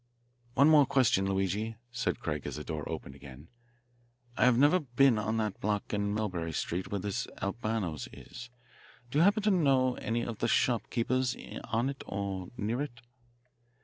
[0.55, 3.49] "One more question, Luigi," said Craig as the door opened again.
[4.35, 8.49] "I have never been on that block in Mulberry Street where this Albano's is.
[9.11, 13.01] Do you happen to know any of the shopkeepers on it or near it?"